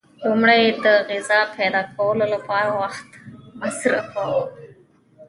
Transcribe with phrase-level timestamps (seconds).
[0.25, 3.07] لومړی یې د غذا پیدا کولو لپاره وخت
[3.59, 4.45] مصرفاوه.